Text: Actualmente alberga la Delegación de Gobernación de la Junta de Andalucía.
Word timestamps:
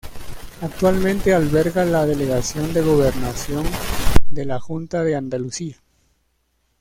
Actualmente 0.61 1.31
alberga 1.31 1.85
la 1.85 2.07
Delegación 2.07 2.73
de 2.73 2.81
Gobernación 2.81 3.63
de 4.31 4.45
la 4.45 4.59
Junta 4.59 5.03
de 5.03 5.15
Andalucía. 5.15 5.77